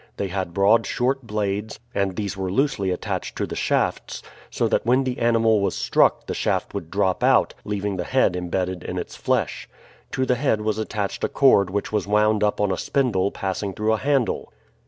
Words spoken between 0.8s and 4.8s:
short blades, and these were loosely attached to the shafts, so